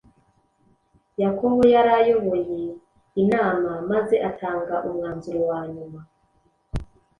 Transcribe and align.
Yakobo 1.23 1.61
yari 1.73 1.91
ayoboye 1.99 2.63
inama 3.21 3.71
maze 3.91 4.15
atanga 4.29 4.75
umwanzuro 4.87 5.39
wa 5.49 5.59
nyuma 5.73 5.99